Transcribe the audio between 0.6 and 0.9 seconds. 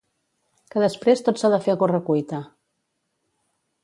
que